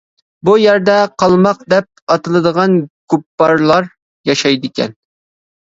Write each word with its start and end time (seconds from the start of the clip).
بۇ 0.47 0.53
يەردە 0.61 0.95
قالماق 1.23 1.61
دەپ 1.73 1.87
ئاتىلىدىغان 2.15 2.75
كۇپپارلار 3.15 3.91
ياشايدىكەن. 4.33 5.01